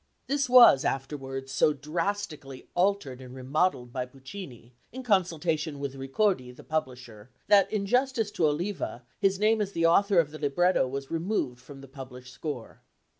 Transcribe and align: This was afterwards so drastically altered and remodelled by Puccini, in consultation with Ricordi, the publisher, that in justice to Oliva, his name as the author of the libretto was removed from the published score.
This 0.25 0.49
was 0.49 0.83
afterwards 0.83 1.51
so 1.51 1.73
drastically 1.73 2.67
altered 2.73 3.21
and 3.21 3.35
remodelled 3.35 3.93
by 3.93 4.07
Puccini, 4.07 4.73
in 4.91 5.03
consultation 5.03 5.77
with 5.77 5.93
Ricordi, 5.93 6.49
the 6.55 6.63
publisher, 6.63 7.29
that 7.45 7.71
in 7.71 7.85
justice 7.85 8.31
to 8.31 8.47
Oliva, 8.47 9.03
his 9.19 9.37
name 9.37 9.61
as 9.61 9.73
the 9.73 9.85
author 9.85 10.17
of 10.19 10.31
the 10.31 10.39
libretto 10.39 10.87
was 10.87 11.11
removed 11.11 11.59
from 11.61 11.81
the 11.81 11.87
published 11.87 12.33
score. 12.33 12.81